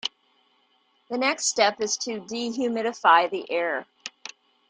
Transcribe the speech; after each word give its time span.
The 1.11 1.17
next 1.19 1.45
step 1.45 1.79
is 1.79 1.95
to 1.97 2.21
dehumidify 2.21 3.29
the 3.29 3.51
air. 3.51 3.85